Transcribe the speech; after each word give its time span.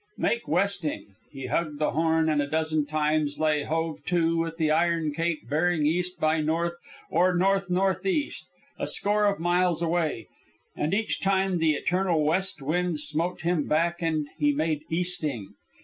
Make 0.17 0.47
westing! 0.47 1.13
He 1.31 1.45
hugged 1.45 1.77
the 1.77 1.91
Horn, 1.91 2.27
and 2.27 2.41
a 2.41 2.47
dozen 2.47 2.87
times 2.87 3.37
lay 3.39 3.61
hove 3.61 4.03
to 4.05 4.35
with 4.35 4.57
the 4.57 4.71
iron 4.71 5.13
Cape 5.13 5.47
bearing 5.47 5.85
east 5.85 6.19
by 6.19 6.41
north, 6.41 6.73
or 7.11 7.35
north 7.35 7.69
north 7.69 8.03
east, 8.03 8.49
a 8.79 8.87
score 8.87 9.25
of 9.25 9.39
miles 9.39 9.83
away. 9.83 10.25
And 10.75 10.95
each 10.95 11.21
time 11.21 11.59
the 11.59 11.73
eternal 11.75 12.23
west 12.23 12.63
wind 12.63 12.99
smote 12.99 13.41
him 13.41 13.67
back 13.67 14.01
and 14.01 14.25
he 14.39 14.51
made 14.53 14.81
easting. 14.89 15.53